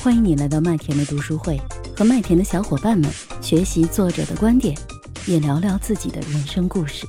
[0.00, 1.58] 欢迎你来到麦田的读书会，
[1.96, 3.10] 和麦田的小伙伴们
[3.42, 4.72] 学习作者的观点，
[5.26, 7.04] 也聊聊自己的人生故事。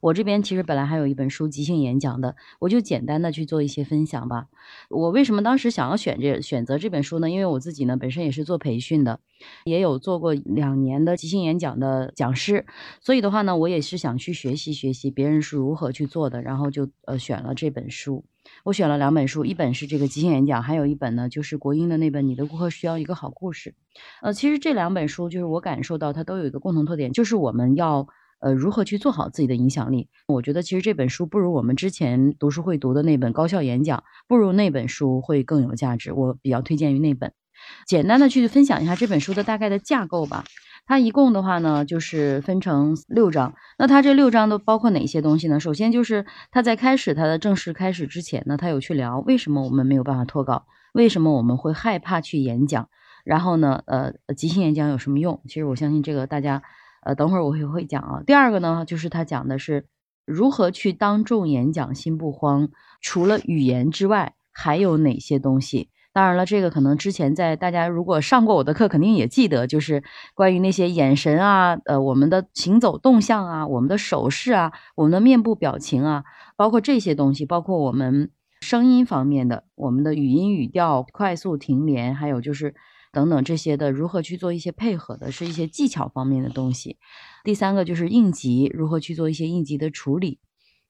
[0.00, 4.46] 我这边其实本来还有一本书即兴演讲的，我就简单的去做一些分享吧。
[4.88, 7.28] 我为什么当时想要选这选择这本书呢？
[7.28, 9.20] 因为我自己呢本身也是做培训的，
[9.64, 12.64] 也有做过两年的即兴演讲的讲师，
[13.02, 18.24] 所以的话呢，我也是想去学习学习别人是如何去做的，然后就呃选了这本书。
[18.64, 23.70] 我选了两本书，一本是这个即兴演讲，还有一本呢就是国英的那本《你的顾客需要一个好故事》。
[24.22, 28.08] 呃，其实这两本书就是我感受到它都有一个共同特点，就是我们要
[28.40, 30.08] 呃如何去做好自己的影响力。
[30.26, 36.12] 我觉得其实这本书不如我们之前读书会读的那本高效演讲，不如那本书会更有价值。
[36.12, 37.32] 我比较推荐于那本。
[37.86, 40.44] 简单的去分享一下这本书的大概的架构吧。
[40.88, 43.54] 它一共的话呢，就是分成六章。
[43.76, 45.58] 那它这六章都包括哪些东西呢？
[45.58, 52.88] 首先就是他在开始他的正式开始之前呢，他有去聊为什么我们没有办法脱稿，为什么我们会害怕去演讲，
[53.24, 55.42] 然后呢，呃，即兴演讲有什么用？
[55.48, 56.62] 其实我相信这个大家，
[57.04, 58.22] 呃，等会儿我也会讲啊。
[58.24, 59.86] 第二个呢，就是他讲的是
[60.24, 62.68] 如何去当众演讲心不慌，
[63.00, 65.90] 除了语言之外，还有哪些东西？
[66.16, 70.02] 当然了，这个可能之前在大家如果上过我的课，肯定也记得，就是
[70.34, 76.24] 关于那些眼神啊，呃，我们的行走动向啊，我们的手势啊，我们的面部表情啊，
[76.56, 78.30] 包括这些东西，包括我们
[78.62, 82.74] 声音方面的，我们的语音语调、快速停连，还有就是
[83.12, 86.96] 等等这些的，如何去做一些配合的，是一些技巧方面的东西。
[87.44, 90.40] 第三个就是应急，如何去做一些应急的处理。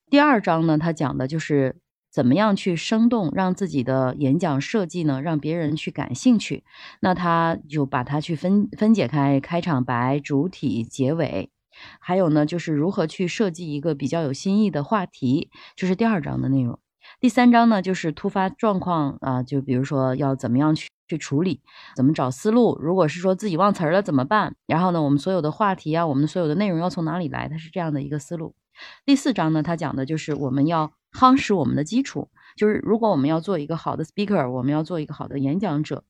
[0.08, 1.80] 第二章呢，它讲的就是。
[2.16, 5.20] 怎么样去生动让自己的演讲设计呢？
[5.20, 6.64] 让别人去感兴趣，
[7.00, 11.50] 那他就把它去分分解开，开场白、主体、结尾，
[12.00, 16.78] 还有呢，就是如何去设计一个比较有新意的话题，这是第二章的内容。
[17.20, 21.60] 第三章呢，就是突发状况啊，就比如说要怎么样去去处理，
[21.94, 24.54] 怎么找思路，如果是说自己忘词儿了怎么办？
[24.66, 27.46] 然后呢，我们所有的话题啊，我们所有的内容要从哪里来？
[27.50, 28.54] 它是这样的一个思路。
[29.04, 30.92] 第四章呢，它讲的就是我们要。
[31.16, 36.04] 夯实我们的基础，就是如果我们要做一个好的 speaker，我们要做一个好的演讲者，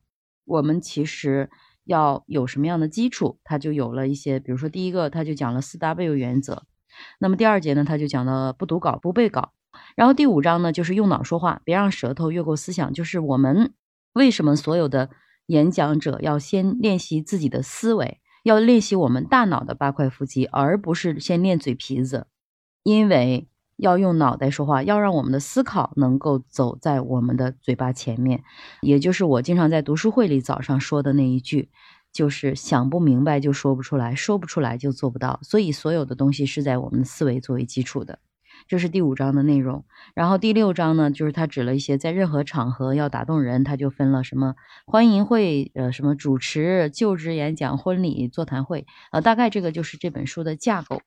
[0.45, 1.49] 我们其实
[1.85, 3.39] 要有什么样的基础？
[3.45, 6.65] 他就有了一些，比如说第一个，他就讲了四 W 原则。
[7.21, 9.53] 那么第二节呢，他就讲了不读稿、不背稿。
[9.95, 12.93] 然后第五章呢，就是用脑说话，别让舌头越过思想。
[12.93, 13.75] 就是我们
[14.13, 15.11] 为什么所有的
[15.47, 22.27] 演讲者要先练习自己的思维，要练习我们大脑的八块腹肌，而不是先练嘴皮子，
[22.83, 23.49] 因为。
[23.77, 28.43] 要用脑袋说话，要让我们的思考能够走在我们的嘴巴前面，
[28.81, 31.71] 也就是我经常在读书会里早上说的那一句，
[32.13, 35.39] 就是想不明白就说不出来，说不出来就做不到。
[35.43, 38.19] 所以所有的东西是在我们的思维作为基础的。
[38.69, 39.85] 这是第五章的内容。
[40.15, 44.55] 然后第六章呢，就是他指了一些在任何场合要打动人，他就分了什么
[44.87, 51.03] 欢迎会，呃，什么主持、就职演讲、婚礼、座谈会，呃，大概这个就是这本书的架构。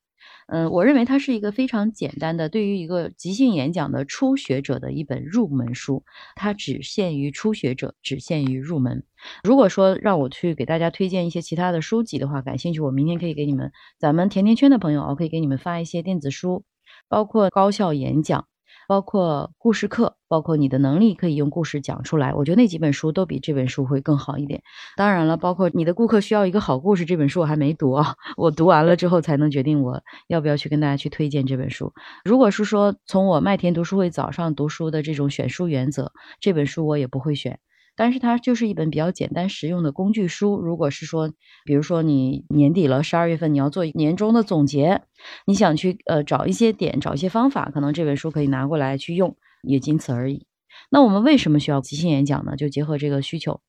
[0.48, 6.04] 嗯，我认为它是一个非常简单的，对于一个即兴演讲的初学者的一本入门书。
[6.36, 9.04] 它只限于初学者，只限于入门。
[9.44, 16.64] 如果说让我去给大家推荐一些其他的书籍的话，感兴趣，我明天可以给你们，咱们甜甜圈的朋友，我可以给你们发一些电子书，
[17.08, 18.49] 包括高效演讲。
[18.90, 22.34] 包括故事课，包括你的能力可以用故事讲出来。
[22.34, 24.64] 我觉得那几本书都比这本书会更好一点。
[24.98, 31.94] 当然了，包括你的顾客需要一个好故事，这本书我还没读啊， 我读完了之后才能决定我要不要去跟大家去推荐这本书。
[32.26, 37.60] 如果是说从我麦田读书会早上读书的这种选书原则，这本书我也不会选。
[38.00, 40.58] 但是它就是一本比较简单实用的工具书。
[40.58, 41.34] 如果是说，
[41.66, 45.02] 比如说你年底了，十二月份你要做年终的总结，
[45.46, 50.46] 你想去呃找一些点，找一些方法，可能这本书可以拿过来去用，也仅此而已。
[50.90, 52.56] 那我们为什么需要即兴演讲呢？
[52.56, 53.60] 就结合这个需求，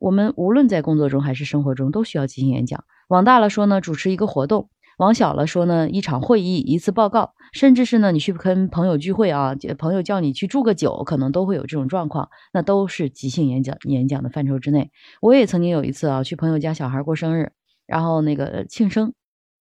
[0.00, 2.82] 我们无论在工作中还是生活中都需要即兴演讲。
[3.06, 4.68] 往大了说呢，主持一个活动。
[4.96, 14.90] 往小了说呢，一场会议、一次报告，甚至是呢，你去跟朋友聚会啊，朋友叫你去住个酒，可能都会有这种状况，那都是即兴演讲演讲的范畴之内。
[15.20, 17.52] 我也曾经有一次啊，去朋友家小孩过生日，
[17.86, 19.12] 然后那个庆生，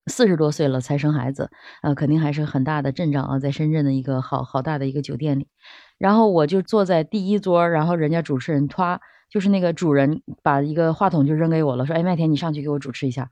[0.07, 1.49] 四十多岁了才生孩子，
[1.83, 5.49] 呃，肯定还是很大的阵仗啊，在深圳的一个好好大的一个酒店里，
[5.97, 13.29] 然后我就坐在第一桌，然后人家主持人他就是那个主人把一个话筒就扔给我了，说，哎，麦田你上去给我主持一下。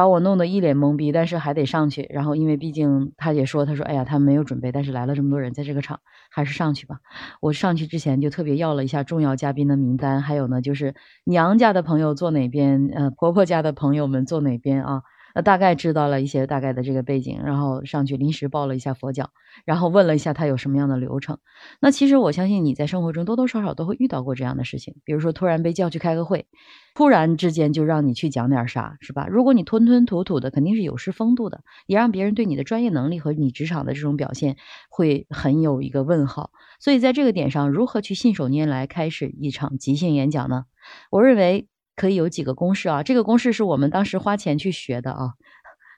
[0.00, 2.06] 把我弄得一脸懵逼，但是还得上去。
[2.08, 6.00] 然后，因为毕竟他也说，他说：“哎呀，他没有准备，但是来了这么多人，在这个场，
[6.30, 7.00] 还是上去吧。”
[7.42, 10.94] 我上去之前就特别要了一下重要嘉宾的名单，还有呢，就是
[11.24, 15.02] 娘家的朋友坐哪边，呃，婆婆家的朋友们坐哪边啊？
[15.34, 19.30] 呃，大概知道了一些大概的这个背景，然后上去临时报了一下佛教，
[19.64, 21.38] 然后问了一下他有什么样的流程。
[21.80, 26.46] 那其实我相信你在生活中多多少少都会遇到过这样的事情，比如说突然被叫去开个会，
[26.94, 29.26] 突然之间就让你去讲点啥，是吧？
[29.28, 34.56] 如果你吞吞吐吐的，肯定是有失风度的，也让别人对你的专业能力和你职场的这种表现
[34.90, 36.50] 会很有一个问号。
[36.80, 40.64] 所以在这个点上，如何去信手拈来开始一场即兴演讲呢？
[41.10, 41.69] 我认为。
[42.00, 43.02] 可以有几个公式啊？
[43.02, 45.34] 这个公式是我们当时花钱去学的啊，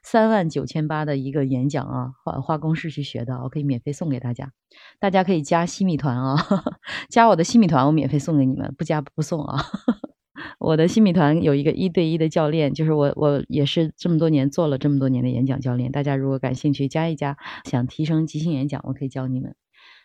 [0.03, 4.51] 三万九千八的一个演讲啊，花花公式去学的，我可以免费送给大家。
[4.99, 6.35] 大家可以加西米团啊，
[7.09, 9.63] 加我的西米团，我免费送给你们，不加不送啊。
[10.59, 15.89] 我的西米团有一个一对一的教练，就是我我也是这么多年做了这么多年的演讲教练。
[15.89, 19.55] 大家如果感兴趣，加一加，想提升即兴演讲，我可以教你们。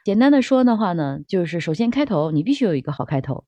[0.04, 3.42] 简单的说的话呢，就是首先开头你必须有一个好开头。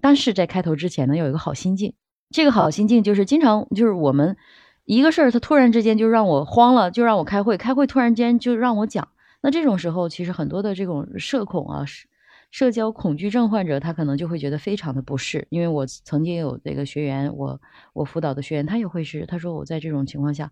[0.00, 1.94] 但是在开头之前呢，有一个好心境。
[2.30, 4.36] 这个好心境就是经常就是我们
[4.84, 9.08] 一个事儿，他突然之间就让我慌了，就让我开会，开会突然间就让我讲。
[9.40, 12.06] 那这种时候，其实很多的这种社恐啊，社
[12.50, 15.46] 社交恐惧症患者，他可能就会觉得非常的不适。
[15.50, 17.60] 因为我曾经有这个学员，我
[17.92, 20.50] 我辅导的学员，他也会是，他说我在这种情况下。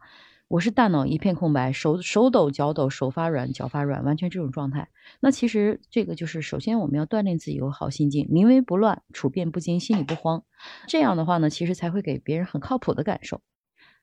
[0.52, 4.90] 我是大脑一片空白，手手抖脚抖，手发软脚发软，完全这种状态。
[5.18, 10.44] 那其实这个就是，首先我们要锻炼自己有好心境，临危不乱，处变不惊，心里不慌。
[10.86, 13.40] 这样的话呢，其实才会给别人很靠谱的感受。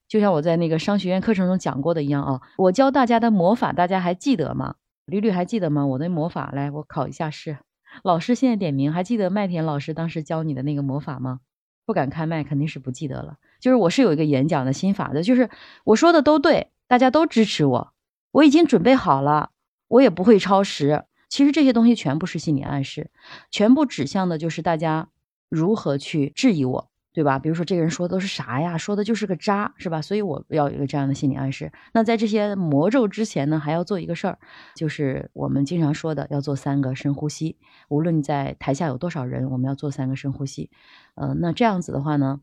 [0.07, 4.73] 就像我在那个商学院课程中讲过的一样啊，我教大家的魔法，大家还记得吗？
[5.05, 5.85] 吕吕还记得吗？
[5.85, 7.59] 我的魔法，来，我考一下试。
[8.03, 11.41] 老师现在点名，还记得麦田老师当时教你的那个魔法吗？
[11.85, 13.35] 不敢开麦，肯定是不记得了。
[13.59, 15.49] 就是我是有一个演讲的心法的，就是
[15.83, 17.93] 我说的都对，大家都支持我，
[18.31, 19.51] 我已经准备好了，
[19.87, 21.05] 我也不会超时。
[21.29, 23.11] 其实这些东西全部是心理暗示，
[23.51, 25.09] 全部指向的就是大家
[25.49, 26.89] 如何去质疑我。
[27.11, 27.39] 对吧？
[27.39, 28.77] 比如说这个人说的都是啥呀？
[28.77, 29.99] 说的就是个渣，是吧？
[29.99, 31.71] 所以我要有一个这样的心理暗示。
[31.91, 34.37] 那在这些魔咒之前呢，还要做一个事儿，
[34.75, 37.57] 就是我们经常说的，要做三个深呼吸。
[37.89, 40.69] 无论你在台下有多少人，我们要做三个深呼吸。
[41.15, 42.39] 呃，那这样子的话呢，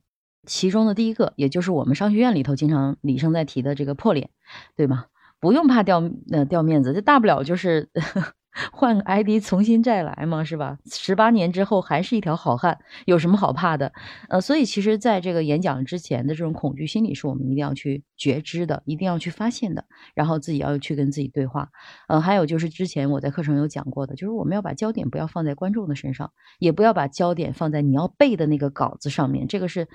[0.47, 4.31] 其中的第一个，也就是我们商学院里头经常李生在提的这个破脸，
[4.77, 5.07] 对吗？
[5.41, 7.91] 不用怕掉呃掉面子，这大不了就是。
[8.73, 10.79] 换个 ID 重新再来嘛，是吧？
[10.91, 13.93] 十八年之后还是一条好汉，有什么好怕的？
[14.31, 19.85] 呃，所以其实在这个演讲之前的这种恐惧心理，是我们一定要去觉知的，一定要去发现的，
[20.15, 21.69] 然后自己要去跟自己对话。
[22.09, 29.49] 呃，还有就是之前我在课程有讲过的，就是我们要把焦点不要放在观众的身上，也不要把焦点放在你要背的那个稿子上面。
[29.49, 29.87] 这个是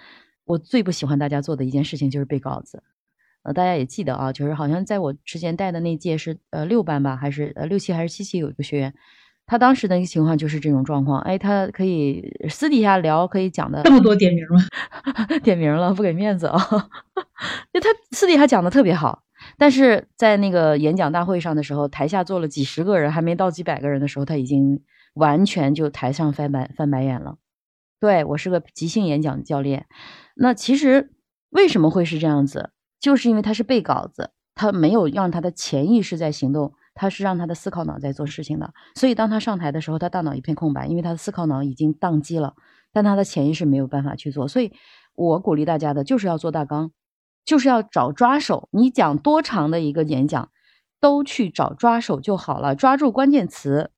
[0.52, 2.84] 我最不喜欢大家做的一件事情，就是背稿子。
[3.44, 8.94] 呃，大家也记得啊，就是好像在我之前带的那届是呃六班吧，还是呃六期还是七期有一个学员，
[9.46, 14.60] 他当时的一个情况就是这种状况，哎，他可以私底下聊，可以讲的这么多点名吗？
[15.42, 16.60] 点名了，不给面子啊，
[17.74, 19.24] 就他私底下讲的特别好，
[19.58, 24.84] 但是在那个演讲大会上的时候，台下坐了几十个人，还没到几百个人的时候，他已经
[25.16, 27.38] 完全就台上翻白翻白眼了。
[28.00, 29.86] 对我是个即兴演讲教练，
[30.42, 31.12] 那其实
[31.52, 32.72] 为什么会是这样子？
[33.00, 38.74] 就是因为他是背稿子，他没有让他的潜意识在行动，他是让他的思考脑在做事情的。
[38.96, 42.56] 所以当他上台的时候，他大脑一片空白，因为他的思考脑已经宕机了，
[42.92, 44.48] 但他的潜意识没有办法去做。
[44.48, 44.74] 所以
[45.14, 46.92] 我鼓励大家的就是要做大纲，
[47.46, 48.68] 就是要找抓手。
[48.72, 50.50] 你讲多长的一个演讲，
[51.00, 53.92] 都去找抓手就好了，抓住关键词，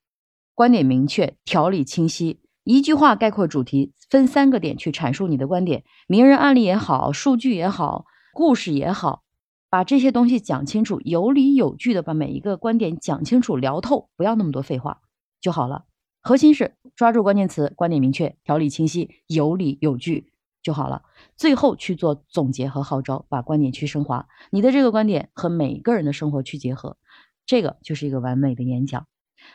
[0.54, 8.06] 观点明确，条理清晰，一句话概括主题，分三个点去阐述你的观点，名人案例也好，数据也好。
[8.34, 9.24] 故事也好，
[9.70, 15.02] 把这些东西讲清楚，有理有据的把每一个观点讲清楚、聊透，不要那么多废话
[15.40, 15.84] 就好了。
[16.22, 20.32] 核心是抓住关键词，观点明确，条理清晰，有理有据
[20.64, 21.04] 就好了。
[21.36, 24.26] 最后去做总结和号召，把观点去升华。
[24.50, 26.98] 你的这个观点和每个人的生活去结合，
[27.46, 29.06] 这个就是一个完美的演讲。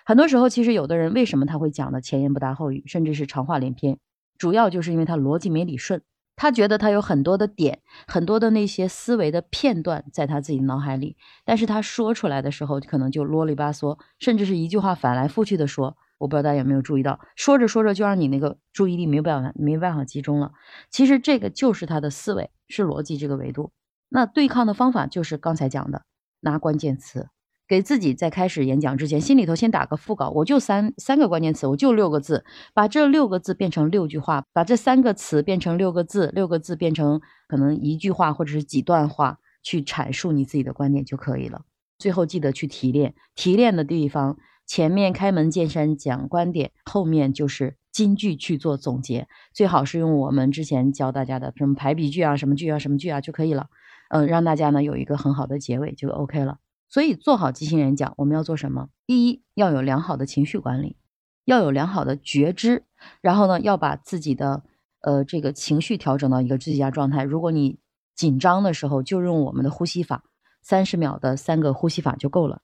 [0.04, 3.98] 很多时候，其实有的人为什么他会讲的前言不搭后语，甚至是长话连篇，
[4.36, 6.02] 主要就是因为他逻辑没理顺。
[6.36, 15.96] 他觉得他有很多的点，很多的那些思维的片段在他自己脑海里，但是他说出来的时候可能就啰里吧嗦，甚至是一句话反来覆去的说。
[16.18, 20.52] 我不知道大家有没有注意到，说着说着就让你那个注意力没办法没办法集中了。
[20.90, 23.70] 其实这个就是他的思维是逻辑这个维度。
[24.08, 26.02] 那对抗的方法就是刚才讲的，
[26.40, 27.28] 拿关键词。
[27.68, 41.62] 给自己在开始演讲之前，心里头先打个腹稿，我就三三个关键词，我就六个字，把这六个字变成六句话，把这三个词变成六个字，六个字变成可能一句话或者是几段话，去阐述你自己的观点就可以了。
[41.98, 53.66] 最后记得去提炼，提炼的地方，前面开门见山讲观点，后面就是金句去做总结，最好是用我们之前教大家的什么排比句啊，什么句啊，什么句啊就可以了。
[54.08, 56.58] 嗯，让大家呢有一个很好的结尾就 OK 了。
[56.88, 58.88] 所以做好即兴演讲，我们要做什么？
[59.06, 60.96] 第一，要有良好的情绪管理，
[61.44, 62.84] 要有良好的觉知，
[63.20, 64.62] 然后呢，要把自己的
[65.02, 67.24] 呃这个情绪调整到一个最佳状态。
[67.24, 67.78] 如果你
[68.14, 70.24] 紧张的时候，就用我们的呼吸法，
[70.62, 72.62] 三十秒的三个呼吸法就够了。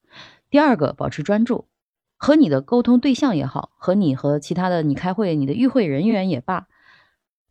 [0.48, 1.68] 第二个，保持专注，
[2.16, 6.66] 和你的沟通对象也好，和你和其他的你开会你的与会人员也罢，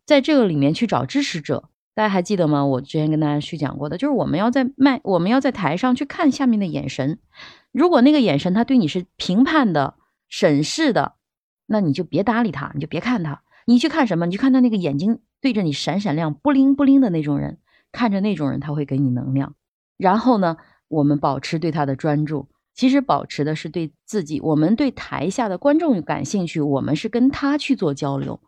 [0.04, 1.70] 在这个里面去找支持者。
[1.94, 2.66] 大家还记得吗？
[2.66, 7.20] 我之前跟大家去讲过的，就是我们要在麦，我们要在台上去看下面的眼神。
[7.70, 9.94] 如果那个眼神他对你是评判的、
[10.28, 11.14] 审视的，
[11.66, 13.42] 那你就别搭理他，你就别看他。
[13.66, 14.26] 你去看什么？
[14.26, 17.58] 你去看他那个眼睛对着你闪闪亮、不灵不灵的那种人，
[17.92, 19.54] 看着那种人，他会给你能量。
[19.96, 20.56] 然后呢，
[20.88, 28.40] 我们保持对他的专注，其实保持的是对自己，我们对台下的观众感兴趣，我们是跟他去做交流，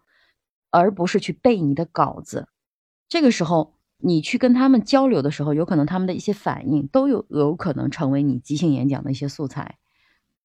[0.70, 2.48] 而不是去背你的稿子。
[3.08, 9.76] 这个时候，你去跟他们交流的时候，有可能他们的一些反应都有有可能成为你即兴演讲的一些素材。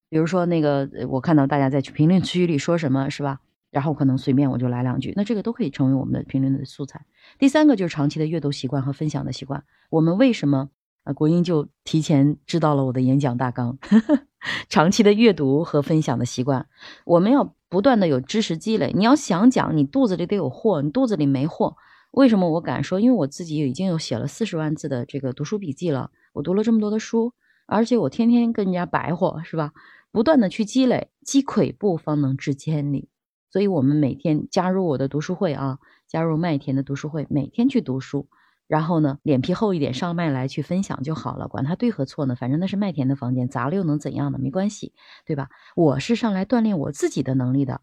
[0.09, 3.39] 比如说，那个我看到大家在评论区里说什么是吧？
[3.71, 7.05] 然后可能随便我就来两句，那这个都可以成为我们的评论的素材。
[7.39, 9.63] 第三个就是长期的阅读习惯和分享的习惯。
[9.89, 10.69] 我们为什么
[11.05, 13.77] 啊国英就提前知道了我的演讲大纲？
[14.67, 16.67] 长期的阅读和分享的习惯，
[17.05, 18.91] 我们要不断的有知识积累。
[18.93, 21.77] 你要想讲，你肚子里得有货，你肚子里没货。
[22.11, 22.99] 为什么我敢说？
[22.99, 26.11] 因为我自己已经有写了四十万字的这个读书笔记了。
[26.33, 27.33] 我读了这么多的书，
[27.65, 29.71] 而且我天天跟人家白活，是吧？
[30.11, 33.07] 不断的去积累，积跬步方能至千里。
[33.49, 38.27] 所以，我们每天加入我的读书会啊，加入麦田的读书会，每天去读书，
[38.67, 41.47] 然后呢，脸皮厚一点，上麦来去分享就好了。
[41.47, 44.37] 管他对和错呢，反正那是麦田的房间，砸了又能怎样呢？
[44.37, 44.93] 没关系，
[45.25, 45.49] 对吧？
[45.75, 47.81] 我是上来锻炼我自己的能力的。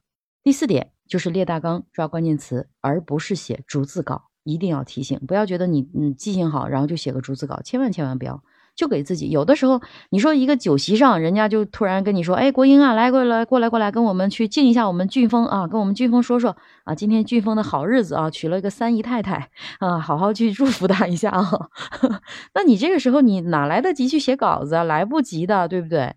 [0.49, 0.93] 第四点。
[1.07, 4.23] 就是列大纲、抓关键词，而不是写逐字稿。
[4.45, 8.43] 一定要提醒，不要觉得你嗯记性好，然后就写个逐字稿，千万千万不要。
[8.75, 19.50] 就给自己有的时候，你说一个酒席上，人家就突然跟你说：“哎，国英啊，来过来过来过来，跟我们去敬一下我们俊峰啊，跟我们俊峰说说啊，今天俊峰的好日子啊，娶了一个三姨太太
[19.81, 21.69] 啊，好好去祝福他一下啊。
[22.57, 24.83] ”那你这个时候你哪来得及去写稿子啊？
[24.85, 26.14] 来不及的，对不对？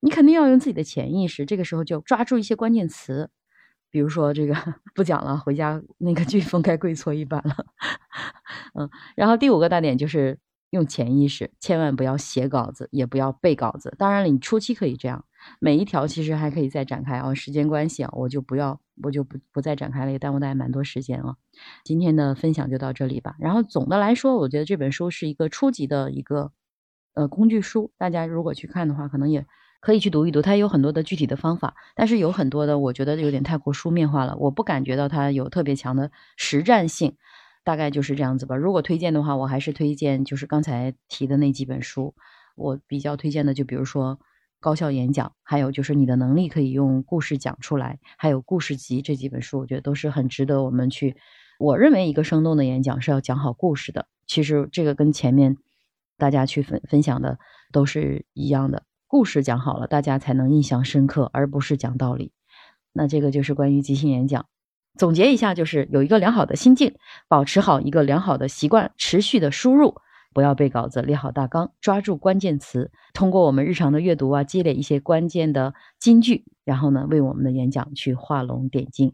[0.00, 3.30] 你肯定要用自己的潜意识，这个时候就抓住一些关键词。
[3.90, 4.54] 比如说这个
[4.94, 7.66] 不讲了，回家那个飓风该跪搓衣板了。
[8.74, 10.38] 嗯，然后第五个大点就是
[10.70, 13.94] 用潜意识，千万不要写稿子，也不要背稿子。
[13.98, 15.24] 当然了，你初期可以这样，
[15.60, 17.32] 每一条其实还可以再展开啊。
[17.32, 21.36] 时间关系啊，我就不要，我就不不再展开了，也耽误大家蛮多时间啊。
[21.84, 23.34] 今天的分享就到这里吧。
[23.38, 26.52] 然后总的来说，我觉得这本书是一个初级的一个
[27.14, 29.46] 呃工具书，大家如果去看的话，可能也。
[29.86, 37.14] 可以去读一读，它有很多的具体的方法，但是有很多的我觉得有点太过书面化了，我不感觉到它有特别强的实战性，
[37.62, 38.56] 大概就是这样子吧。
[38.56, 42.16] 如果推荐的话，我还是推荐就是刚才提的那几本书，
[42.56, 44.18] 我比较推荐的就比如说
[44.58, 51.14] 高效演讲，还有就是你的能力可以用故事讲出来，还有故事集这几本书，我觉得都是很值得我们去。
[51.60, 55.56] 我认为一个生动的演讲是要讲好故事的，其实这个跟前面
[56.18, 57.38] 大家去分分享的
[57.70, 58.82] 都是一样的。
[59.08, 62.32] 故事讲好了，大家才能印象深刻，而不是讲道理。
[62.92, 64.46] 那这个就是关于即兴演讲。
[64.98, 66.94] 总结一下，就是有一个良好的心境，
[67.28, 69.94] 保持好一个良好的习惯，持续的输入，
[70.32, 79.12] 不要背稿子，列好大纲，抓住关键词，通过我们日常的阅读啊，积累一些关键的金句，然后呢，为我们的演讲去画龙点睛。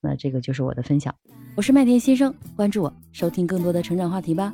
[0.00, 1.14] 那这个就是我的分享。
[1.56, 4.52] 我是麦田先生，关注我，收听更多的成长话题吧。